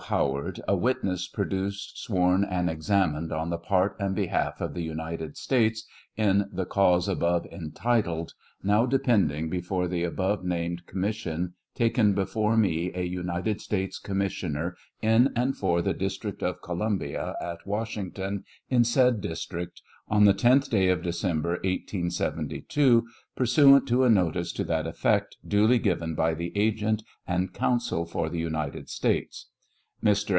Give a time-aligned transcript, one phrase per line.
[0.09, 5.37] Howard, a witness produced, sworn, and examined on the part and behalf of the United
[5.37, 5.85] States
[6.17, 12.91] in the cause above entitled, now depend ing before the abovenamed Commission, taken before me,
[12.93, 18.83] a United States commissioner in and for the Dis trict of Columbia, at Washington, in
[18.83, 23.07] said district, on the tenth Day of December, 1872,
[23.37, 28.29] pursuant to a notice to that effect duly given by the Agent and Counsel for
[28.29, 29.47] the United States.
[30.03, 30.29] Mr.